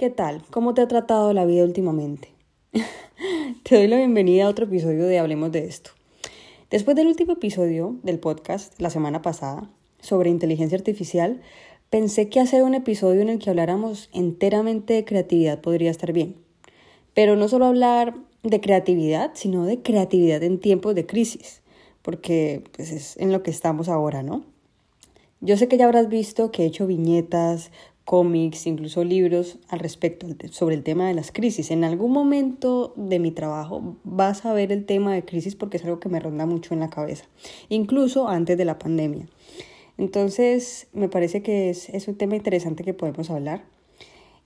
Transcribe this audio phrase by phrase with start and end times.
[0.00, 0.40] ¿Qué tal?
[0.50, 2.30] ¿Cómo te ha tratado la vida últimamente?
[3.64, 5.90] te doy la bienvenida a otro episodio de Hablemos de esto.
[6.70, 9.68] Después del último episodio del podcast la semana pasada
[10.00, 11.42] sobre inteligencia artificial,
[11.90, 16.36] pensé que hacer un episodio en el que habláramos enteramente de creatividad podría estar bien.
[17.12, 21.60] Pero no solo hablar de creatividad, sino de creatividad en tiempos de crisis,
[22.00, 24.46] porque pues, es en lo que estamos ahora, ¿no?
[25.42, 27.70] Yo sé que ya habrás visto que he hecho viñetas,
[28.10, 31.70] cómics, incluso libros al respecto sobre el tema de las crisis.
[31.70, 35.84] En algún momento de mi trabajo vas a ver el tema de crisis porque es
[35.84, 37.26] algo que me ronda mucho en la cabeza,
[37.68, 39.28] incluso antes de la pandemia.
[39.96, 43.62] Entonces, me parece que es, es un tema interesante que podemos hablar.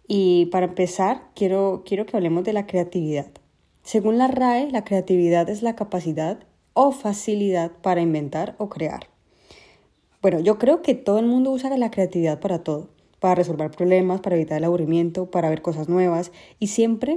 [0.06, 3.30] Y para empezar, quiero, quiero que hablemos de la creatividad.
[3.82, 6.40] Según la RAE, la creatividad es la capacidad
[6.74, 9.08] o facilidad para inventar o crear.
[10.20, 12.93] Bueno, yo creo que todo el mundo usa la creatividad para todo
[13.24, 17.16] para resolver problemas, para evitar el aburrimiento, para ver cosas nuevas y siempre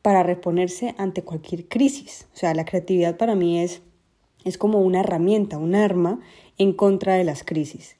[0.00, 2.28] para reponerse ante cualquier crisis.
[2.32, 3.82] O sea, la creatividad para mí es,
[4.44, 6.20] es como una herramienta, un arma
[6.58, 7.96] en contra de las crisis.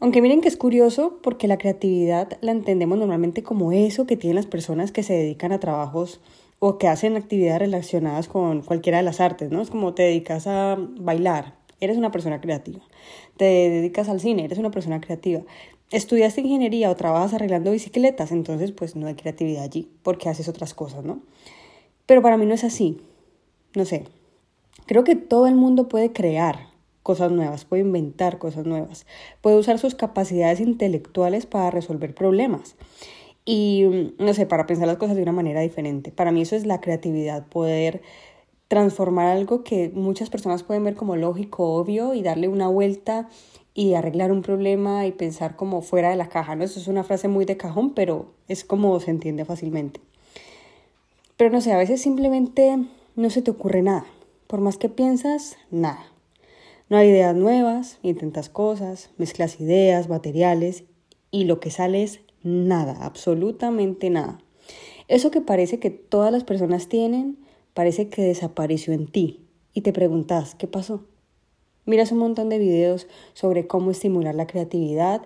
[0.00, 4.34] Aunque miren que es curioso porque la creatividad la entendemos normalmente como eso que tienen
[4.34, 6.20] las personas que se dedican a trabajos
[6.58, 9.62] o que hacen actividades relacionadas con cualquiera de las artes, ¿no?
[9.62, 12.80] Es como te dedicas a bailar, eres una persona creativa.
[13.36, 15.42] Te dedicas al cine, eres una persona creativa
[15.90, 20.74] estudiaste ingeniería o trabajas arreglando bicicletas, entonces pues no hay creatividad allí, porque haces otras
[20.74, 21.20] cosas, ¿no?
[22.06, 23.00] Pero para mí no es así.
[23.74, 24.04] No sé.
[24.86, 26.68] Creo que todo el mundo puede crear
[27.02, 29.06] cosas nuevas, puede inventar cosas nuevas,
[29.40, 32.76] puede usar sus capacidades intelectuales para resolver problemas
[33.44, 36.10] y, no sé, para pensar las cosas de una manera diferente.
[36.10, 38.02] Para mí eso es la creatividad, poder
[38.68, 43.28] transformar algo que muchas personas pueden ver como lógico, obvio y darle una vuelta
[43.78, 46.64] y arreglar un problema y pensar como fuera de la caja, ¿no?
[46.64, 50.00] Eso es una frase muy de cajón, pero es como se entiende fácilmente.
[51.36, 52.76] Pero no sé, a veces simplemente
[53.14, 54.04] no se te ocurre nada.
[54.48, 56.04] Por más que piensas, nada.
[56.88, 60.82] No hay ideas nuevas, intentas cosas, mezclas ideas, materiales
[61.30, 64.40] y lo que sale es nada, absolutamente nada.
[65.06, 67.38] Eso que parece que todas las personas tienen,
[67.74, 71.04] parece que desapareció en ti y te preguntas, ¿qué pasó?
[71.88, 75.22] Miras un montón de videos sobre cómo estimular la creatividad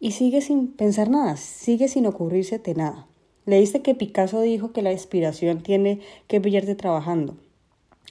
[0.00, 3.06] y sigues sin pensar nada, sigues sin ocurrírsete nada.
[3.46, 7.36] Leíste que Picasso dijo que la inspiración tiene que brillarte trabajando.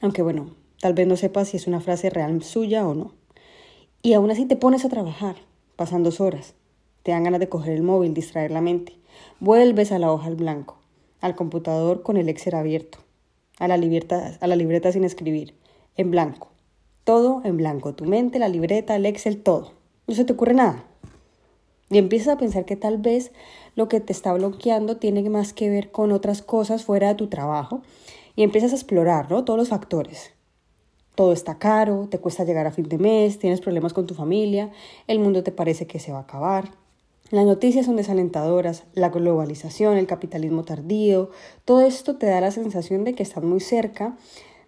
[0.01, 3.11] Aunque bueno, tal vez no sepas si es una frase real suya o no.
[4.01, 5.35] Y aún así te pones a trabajar,
[5.75, 6.53] pasan dos horas.
[7.03, 8.95] Te dan ganas de coger el móvil, distraer la mente.
[9.41, 10.77] Vuelves a la hoja al blanco,
[11.19, 12.99] al computador con el Excel abierto,
[13.59, 15.53] a la, libreta, a la libreta sin escribir,
[15.97, 16.52] en blanco.
[17.03, 19.73] Todo en blanco, tu mente, la libreta, el Excel, todo.
[20.07, 20.85] No se te ocurre nada.
[21.89, 23.31] Y empiezas a pensar que tal vez
[23.75, 27.27] lo que te está bloqueando tiene más que ver con otras cosas fuera de tu
[27.27, 27.81] trabajo
[28.35, 29.43] y empiezas a explorar ¿no?
[29.43, 30.31] todos los factores.
[31.15, 34.71] Todo está caro, te cuesta llegar a fin de mes, tienes problemas con tu familia,
[35.07, 36.71] el mundo te parece que se va a acabar.
[37.29, 41.29] Las noticias son desalentadoras, la globalización, el capitalismo tardío,
[41.65, 44.17] todo esto te da la sensación de que estás muy cerca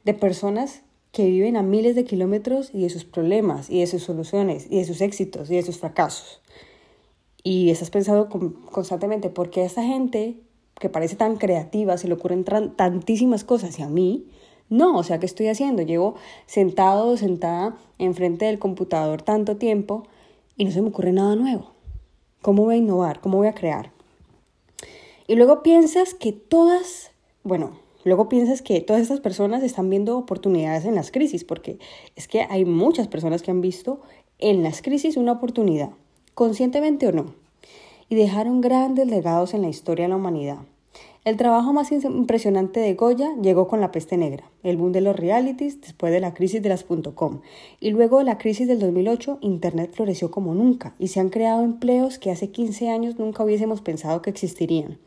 [0.03, 0.81] de personas
[1.15, 4.79] que viven a miles de kilómetros y de sus problemas, y de sus soluciones, y
[4.79, 6.41] de sus éxitos, y de sus fracasos.
[7.41, 8.27] Y estás pensando
[8.69, 10.35] constantemente, ¿por qué a esta gente
[10.77, 14.27] que parece tan creativa se le ocurren tantísimas cosas y a mí
[14.67, 14.97] no?
[14.97, 15.83] O sea, ¿qué estoy haciendo?
[15.83, 16.15] Llevo
[16.47, 20.03] sentado o sentada enfrente del computador tanto tiempo
[20.57, 21.71] y no se me ocurre nada nuevo.
[22.41, 23.21] ¿Cómo voy a innovar?
[23.21, 23.93] ¿Cómo voy a crear?
[25.27, 27.11] Y luego piensas que todas,
[27.43, 31.79] bueno, Luego piensas que todas estas personas están viendo oportunidades en las crisis, porque
[32.15, 33.99] es que hay muchas personas que han visto
[34.37, 35.89] en las crisis una oportunidad,
[36.35, 37.33] conscientemente o no,
[38.07, 40.59] y dejaron grandes legados en la historia de la humanidad.
[41.23, 45.15] El trabajo más impresionante de Goya llegó con la peste negra, el boom de los
[45.15, 47.41] realities después de la crisis de las .com
[47.79, 51.63] y luego de la crisis del 2008 Internet floreció como nunca y se han creado
[51.63, 54.99] empleos que hace 15 años nunca hubiésemos pensado que existirían.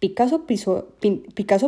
[0.00, 0.46] Picasso,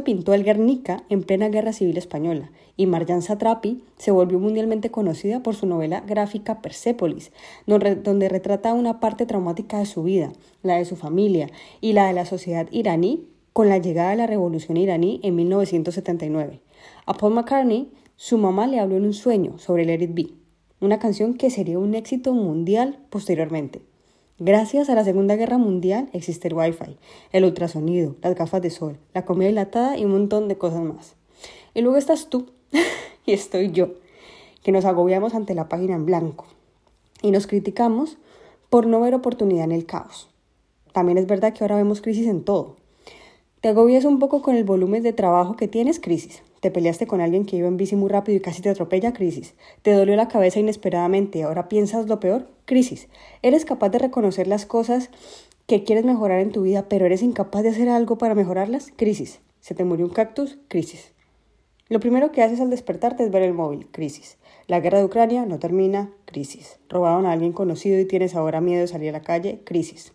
[0.05, 5.43] pintó el Guernica en plena Guerra Civil Española y Marjan Satrapi se volvió mundialmente conocida
[5.43, 7.31] por su novela gráfica Persepolis,
[7.67, 10.32] donde retrata una parte traumática de su vida,
[10.62, 11.50] la de su familia
[11.82, 16.62] y la de la sociedad iraní con la llegada de la revolución iraní en 1979.
[17.05, 20.28] A Paul McCartney, su mamá le habló en un sueño sobre Let It Be,
[20.81, 23.82] una canción que sería un éxito mundial posteriormente.
[24.44, 26.96] Gracias a la Segunda Guerra Mundial existe el Wi-Fi,
[27.30, 31.14] el ultrasonido, las gafas de sol, la comida dilatada y un montón de cosas más.
[31.74, 32.46] Y luego estás tú
[33.24, 33.90] y estoy yo,
[34.64, 36.46] que nos agobiamos ante la página en blanco
[37.22, 38.18] y nos criticamos
[38.68, 40.28] por no ver oportunidad en el caos.
[40.90, 42.78] también es verdad que ahora vemos crisis en todo.
[43.60, 46.42] Te agobias un poco con el volumen de trabajo que tienes, crisis.
[46.62, 49.55] Te peleaste con alguien que iba en bici muy rápido y casi te atropella, crisis.
[49.82, 53.09] Te dolió la cabeza inesperadamente y ahora piensas lo peor, crisis.
[53.43, 55.11] Eres capaz de reconocer las cosas
[55.67, 59.41] que quieres mejorar en tu vida, pero eres incapaz de hacer algo para mejorarlas, crisis.
[59.59, 61.12] Se te murió un cactus, crisis.
[61.88, 64.38] Lo primero que haces al despertarte es ver el móvil, crisis.
[64.69, 66.79] La guerra de Ucrania no termina, crisis.
[66.88, 70.12] Robaron a alguien conocido y tienes ahora miedo de salir a la calle, crisis.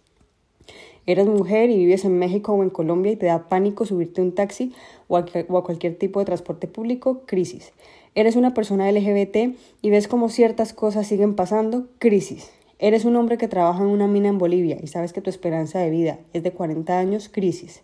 [1.07, 4.35] Eres mujer y vives en México o en Colombia y te da pánico subirte un
[4.35, 4.73] taxi
[5.07, 7.71] o a, cualquier tipo de transporte público, crisis.
[8.15, 12.51] Eres una persona LGBT y ves cómo ciertas cosas siguen pasando, crisis.
[12.79, 15.79] Eres un hombre que trabaja en una mina en Bolivia y sabes que tu esperanza
[15.79, 17.81] de vida es de 40 años, crisis.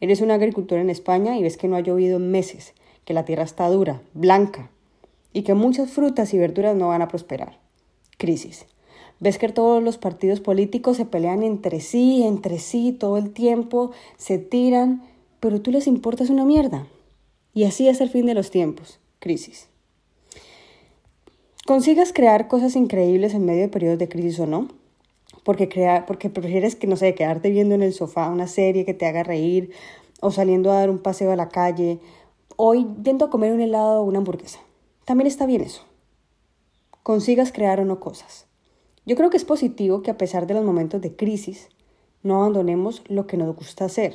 [0.00, 2.74] Eres un agricultor en España y ves que no ha llovido en meses,
[3.04, 4.70] que la tierra está dura, blanca
[5.32, 7.58] y que muchas frutas y verduras no van a prosperar,
[8.16, 8.66] crisis.
[9.20, 13.90] Ves que todos los partidos políticos se pelean entre sí, entre sí, todo el tiempo,
[14.16, 15.02] se tiran,
[15.40, 16.86] pero tú les importas una mierda.
[17.54, 19.68] Y así es el fin de los tiempos, crisis.
[21.66, 24.68] Consigas crear cosas increíbles en medio de periodos de crisis o no,
[25.44, 28.94] porque, crear, porque prefieres que, no sé, quedarte viendo en el sofá una serie que
[28.94, 29.72] te haga reír,
[30.20, 32.00] o saliendo a dar un paseo a la calle,
[32.56, 34.60] o yendo a comer un helado o una hamburguesa.
[35.04, 35.82] También está bien eso.
[37.02, 38.46] Consigas crear o no cosas.
[39.06, 41.68] Yo creo que es positivo que a pesar de los momentos de crisis,
[42.22, 44.14] no abandonemos lo que nos gusta hacer,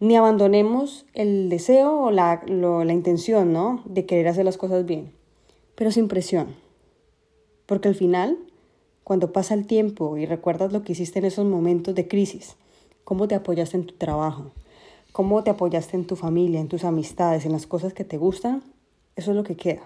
[0.00, 3.82] ni abandonemos el deseo o la, la intención ¿no?
[3.84, 5.12] de querer hacer las cosas bien,
[5.74, 6.56] pero sin presión.
[7.66, 8.38] Porque al final,
[9.04, 12.56] cuando pasa el tiempo y recuerdas lo que hiciste en esos momentos de crisis,
[13.04, 14.52] cómo te apoyaste en tu trabajo,
[15.12, 18.64] cómo te apoyaste en tu familia, en tus amistades, en las cosas que te gustan,
[19.16, 19.82] eso es lo que queda.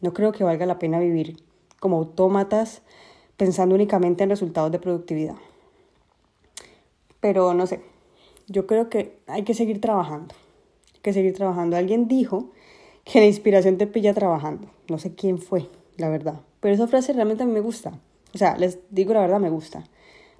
[0.00, 1.36] No creo que valga la pena vivir
[1.78, 2.82] como autómatas
[3.36, 5.36] pensando únicamente en resultados de productividad.
[7.20, 7.80] Pero no sé,
[8.48, 10.34] yo creo que hay que seguir trabajando,
[10.94, 11.76] hay que seguir trabajando.
[11.76, 12.50] Alguien dijo
[13.04, 14.68] que la inspiración te pilla trabajando.
[14.88, 16.40] No sé quién fue, la verdad.
[16.60, 17.98] Pero esa frase realmente a mí me gusta.
[18.34, 19.84] O sea, les digo la verdad, me gusta.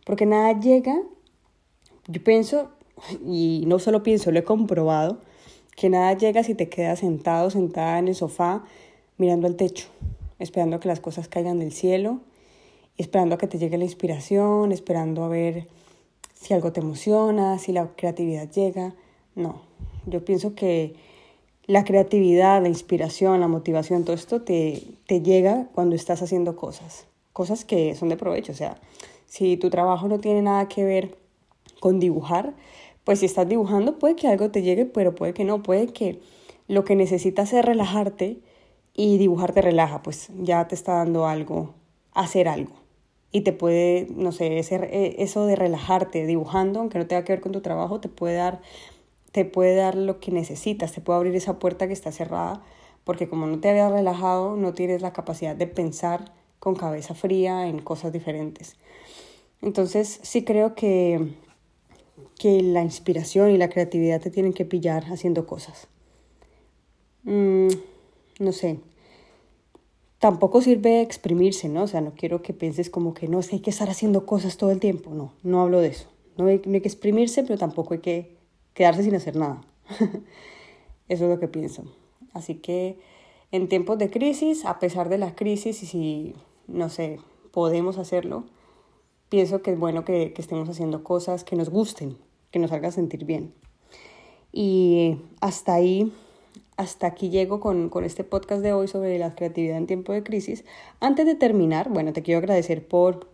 [0.05, 1.01] Porque nada llega,
[2.07, 2.71] yo pienso,
[3.25, 5.21] y no solo pienso, lo he comprobado,
[5.77, 8.65] que nada llega si te quedas sentado, sentada en el sofá,
[9.17, 9.89] mirando al techo,
[10.39, 12.21] esperando que las cosas caigan del cielo
[12.99, 15.69] esperando a que te llegue la inspiración, esperando a ver
[16.41, 18.95] si algo te emociona, si la creatividad llega.
[19.35, 19.63] No,
[20.07, 20.95] yo pienso que
[21.67, 27.07] la creatividad, la inspiración, la motivación, todo esto te, te llega cuando estás haciendo cosas,
[27.33, 28.53] cosas que son de provecho.
[28.53, 28.81] O sea,
[29.27, 31.19] si tu trabajo no tiene nada que ver
[31.81, 32.55] con dibujar,
[33.05, 36.21] pues si estás dibujando puede que algo te llegue, pero puede que no, puede que
[36.69, 38.39] lo que necesitas es relajarte
[38.95, 41.75] y dibujar te relaja, pues ya te está dando algo,
[42.13, 42.78] hacer algo
[43.31, 47.33] y te puede, no sé, ese, eh, eso de relajarte dibujando, aunque no tenga que
[47.33, 48.61] ver con tu trabajo, te puede dar
[49.33, 52.63] te puede dar lo que necesitas, te puede abrir esa puerta que está cerrada,
[53.05, 57.69] porque como no te habías relajado, no tienes la capacidad de pensar con cabeza fría
[57.69, 58.77] en cosas diferentes.
[59.63, 61.35] Entonces, sí creo que,
[62.39, 65.89] que la inspiración y la creatividad te tienen que pillar haciendo cosas.
[67.25, 67.69] Mm,
[68.41, 68.79] no sé,
[70.19, 71.85] tampoco sirve exprimirse, ¿no?
[71.85, 74.57] O sea, no quiero que pienses como que no, que hay que estar haciendo cosas
[74.57, 75.11] todo el tiempo.
[75.15, 76.09] No, no hablo de eso.
[76.37, 78.37] No hay, no hay que exprimirse, pero tampoco hay que
[78.75, 79.61] quedarse sin hacer nada.
[81.09, 81.85] eso es lo que pienso.
[82.33, 82.99] Así que
[83.51, 86.35] en tiempos de crisis, a pesar de la crisis, y si,
[86.67, 88.45] no sé, podemos hacerlo,
[89.29, 92.19] pienso que es bueno que, que estemos haciendo cosas que nos gusten,
[92.51, 93.55] que nos hagan sentir bien.
[94.53, 96.13] Y hasta ahí
[96.79, 100.65] hasta aquí llego con, este podcast de hoy sobre la creatividad en tiempo de crisis.
[101.01, 103.29] Antes de terminar, bueno, te quiero agradecer por,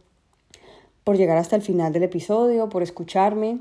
[1.04, 3.58] por llegar hasta el final del episodio, por escucharme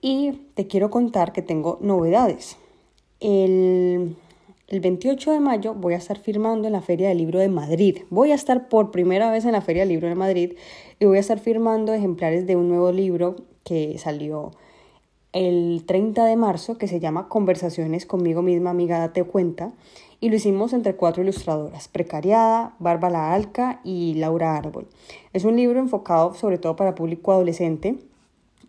[0.00, 2.56] y te quiero contar que tengo novedades.
[3.20, 4.16] El,
[4.68, 7.98] el 28 de mayo voy a estar firmando en la Feria del Libro de Madrid.
[8.08, 10.54] Voy a estar por primera vez en la Feria del Libro de Madrid
[10.98, 14.52] y voy a estar firmando ejemplares de un nuevo libro que salió
[15.36, 19.70] el 30 de marzo que se llama Conversaciones conmigo misma, amiga, date cuenta.
[20.18, 24.86] Y lo hicimos entre cuatro ilustradoras, Precariada, Bárbara Alca y Laura Árbol.
[25.34, 27.98] Es un libro enfocado sobre todo para público adolescente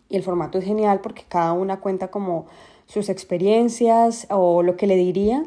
[0.10, 2.48] y el formato es genial porque cada una cuenta como
[2.86, 5.46] sus experiencias o lo que le diría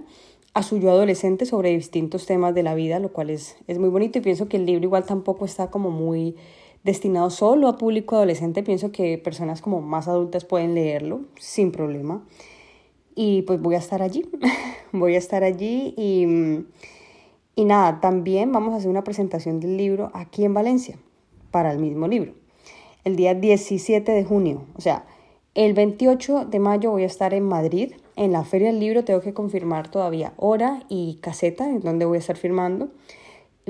[0.55, 3.91] a su yo adolescente sobre distintos temas de la vida, lo cual es, es muy
[3.91, 6.35] bonito y pienso que el libro igual tampoco está como muy
[6.85, 12.25] destinado solo a público adolescente, pienso que personas como más adultas pueden leerlo sin problema.
[13.15, 14.29] Y pues voy a estar allí,
[14.93, 16.65] voy a estar allí y,
[17.55, 20.97] y nada, también vamos a hacer una presentación del libro aquí en Valencia,
[21.51, 22.33] para el mismo libro.
[23.05, 24.63] el día 17 de junio.
[24.77, 25.05] O sea,
[25.55, 29.05] el 28 de mayo voy a estar en Madrid, en la Feria del Libro.
[29.05, 32.89] Tengo que confirmar todavía hora y caseta en donde voy a estar firmando.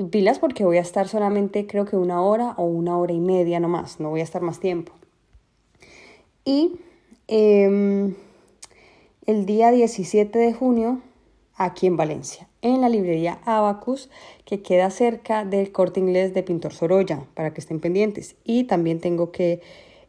[0.09, 3.59] Pilas porque voy a estar solamente creo que una hora o una hora y media
[3.59, 4.93] nomás, no voy a estar más tiempo.
[6.45, 6.79] Y
[7.27, 8.15] em,
[9.25, 11.01] el día 17 de junio
[11.55, 14.09] aquí en Valencia, en la librería Abacus,
[14.45, 18.35] que queda cerca del corte inglés de Pintor Sorolla, para que estén pendientes.
[18.43, 19.61] Y también tengo que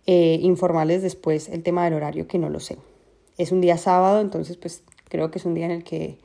[0.07, 2.79] eh, informarles después el tema del horario, que no lo sé.
[3.37, 6.19] Es un día sábado, entonces pues creo que es un día en el que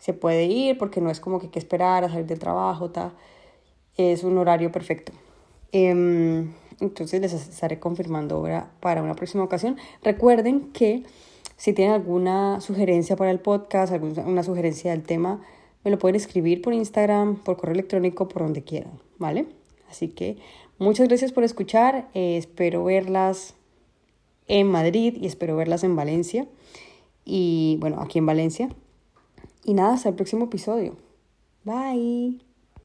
[0.00, 2.90] se puede ir, porque no es como que hay que esperar a salir del trabajo,
[2.90, 3.12] ta.
[3.96, 5.12] es un horario perfecto.
[5.72, 9.76] Em, entonces les estaré confirmando ahora para una próxima ocasión.
[10.02, 11.04] Recuerden que
[11.56, 15.42] si tienen alguna sugerencia para el podcast, alguna sugerencia del tema,
[15.84, 19.46] me lo pueden escribir por Instagram, por correo electrónico, por donde quieran, ¿vale?
[19.90, 20.38] Así que
[20.78, 22.08] muchas gracias por escuchar.
[22.14, 23.54] Eh, espero verlas
[24.48, 26.46] en Madrid y espero verlas en Valencia.
[27.26, 28.70] Y bueno, aquí en Valencia.
[29.64, 30.96] Y nada, hasta el próximo episodio.
[31.64, 32.49] Bye.